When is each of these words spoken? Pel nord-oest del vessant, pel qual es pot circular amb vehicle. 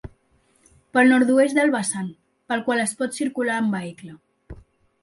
Pel 0.95 1.13
nord-oest 1.15 1.59
del 1.59 1.75
vessant, 1.75 2.09
pel 2.53 2.65
qual 2.71 2.83
es 2.87 2.97
pot 3.03 3.17
circular 3.23 3.61
amb 3.61 3.79
vehicle. 3.79 4.17